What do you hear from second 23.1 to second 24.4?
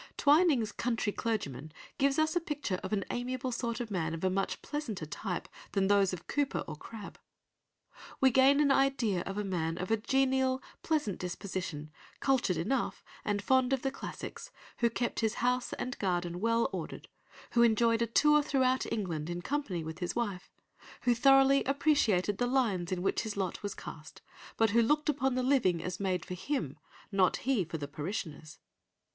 his lot was cast,